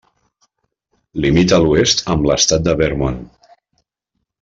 Limita 1.25 1.59
a 1.59 1.61
l'oest 1.67 2.03
amb 2.15 2.27
l'estat 2.31 2.67
de 2.71 2.77
Vermont. 2.85 3.25